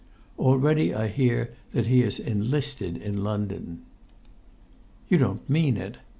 [0.39, 3.83] Already I hear that he has enlisted in London."
[5.09, 5.97] [Pg 86]"You don't mean it!